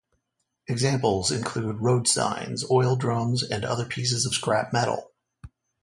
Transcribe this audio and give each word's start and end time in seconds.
Examples 0.67 1.29
include 1.29 1.79
road 1.79 2.07
signs, 2.07 2.65
oil 2.71 2.95
drums 2.95 3.43
and 3.43 3.63
other 3.63 3.85
pieces 3.85 4.25
of 4.25 4.33
scrap 4.33 4.73
metal. 4.73 5.11